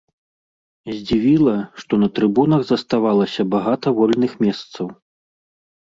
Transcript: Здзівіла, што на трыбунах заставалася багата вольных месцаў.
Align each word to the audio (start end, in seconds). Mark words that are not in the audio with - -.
Здзівіла, 0.95 1.53
што 1.83 1.93
на 2.05 2.11
трыбунах 2.17 2.61
заставалася 2.73 3.41
багата 3.55 3.87
вольных 4.03 4.31
месцаў. 4.45 4.85